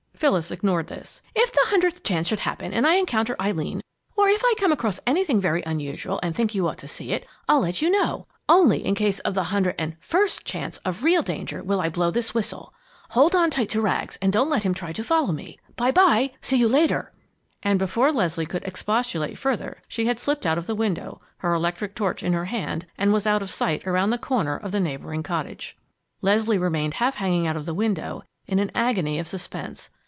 Phyllis 0.21 0.51
ignored 0.51 0.85
this. 0.85 1.23
"If 1.35 1.51
the 1.51 1.63
hundredth 1.63 2.03
chance 2.03 2.27
should 2.27 2.41
happen 2.41 2.71
and 2.73 2.85
I 2.85 2.93
encounter 2.97 3.35
Eileen, 3.41 3.81
or 4.15 4.29
if 4.29 4.43
I 4.45 4.53
come 4.59 4.71
across 4.71 4.99
anything 5.07 5.41
very 5.41 5.63
unusual 5.65 6.19
and 6.21 6.35
think 6.35 6.53
you 6.53 6.67
ought 6.67 6.77
to 6.77 6.87
see 6.87 7.11
it, 7.11 7.25
I'll 7.49 7.61
let 7.61 7.81
you 7.81 7.89
know. 7.89 8.27
Only 8.47 8.85
in 8.85 8.93
case 8.93 9.17
of 9.21 9.33
the 9.33 9.45
hundred 9.45 9.73
and 9.79 9.95
first 9.99 10.45
chance 10.45 10.77
of 10.85 11.03
real 11.03 11.23
danger 11.23 11.63
will 11.63 11.81
I 11.81 11.89
blow 11.89 12.11
this 12.11 12.35
whistle. 12.35 12.71
Hold 13.09 13.33
on 13.33 13.49
tight 13.49 13.69
to 13.69 13.81
Rags 13.81 14.19
and 14.21 14.31
don't 14.31 14.51
let 14.51 14.61
him 14.61 14.75
try 14.75 14.93
to 14.93 15.03
follow 15.03 15.31
me. 15.33 15.57
By 15.75 15.89
by! 15.89 16.33
See 16.39 16.57
you 16.57 16.67
later!" 16.67 17.11
And 17.63 17.79
before 17.79 18.11
Leslie 18.11 18.45
could 18.45 18.63
expostulate 18.65 19.39
further, 19.39 19.81
she 19.87 20.05
had 20.05 20.19
slipped 20.19 20.45
out 20.45 20.59
of 20.59 20.67
the 20.67 20.75
window, 20.75 21.19
her 21.37 21.51
electric 21.55 21.95
torch 21.95 22.21
in 22.21 22.33
her 22.33 22.45
hand, 22.45 22.85
and 22.95 23.11
was 23.11 23.25
out 23.25 23.41
of 23.41 23.49
sight 23.49 23.87
around 23.87 24.11
the 24.11 24.19
corner 24.19 24.55
of 24.55 24.71
the 24.71 24.79
neighboring 24.79 25.23
cottage. 25.23 25.75
Leslie 26.21 26.59
remained 26.59 26.93
half 26.95 27.15
hanging 27.15 27.47
out 27.47 27.57
of 27.57 27.65
the 27.65 27.73
window, 27.73 28.21
in 28.45 28.59
an 28.59 28.69
agony 28.75 29.17
of 29.17 29.27
suspense. 29.27 29.89